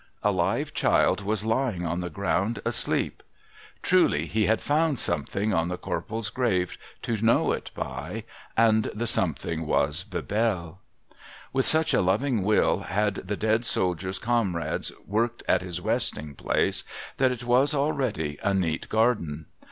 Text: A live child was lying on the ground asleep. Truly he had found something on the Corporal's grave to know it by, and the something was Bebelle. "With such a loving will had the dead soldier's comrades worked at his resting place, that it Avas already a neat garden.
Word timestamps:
A 0.23 0.31
live 0.31 0.73
child 0.73 1.21
was 1.21 1.45
lying 1.45 1.85
on 1.85 1.99
the 1.99 2.09
ground 2.09 2.59
asleep. 2.65 3.21
Truly 3.83 4.25
he 4.25 4.47
had 4.47 4.59
found 4.59 4.97
something 4.97 5.53
on 5.53 5.67
the 5.67 5.77
Corporal's 5.77 6.31
grave 6.31 6.75
to 7.03 7.23
know 7.23 7.51
it 7.51 7.69
by, 7.75 8.23
and 8.57 8.85
the 8.95 9.05
something 9.05 9.67
was 9.67 10.03
Bebelle. 10.03 10.79
"With 11.53 11.67
such 11.67 11.93
a 11.93 12.01
loving 12.01 12.41
will 12.41 12.79
had 12.79 13.13
the 13.13 13.37
dead 13.37 13.63
soldier's 13.63 14.17
comrades 14.17 14.91
worked 15.05 15.43
at 15.47 15.61
his 15.61 15.79
resting 15.79 16.33
place, 16.33 16.83
that 17.17 17.31
it 17.31 17.41
Avas 17.41 17.75
already 17.75 18.39
a 18.41 18.55
neat 18.55 18.89
garden. 18.89 19.45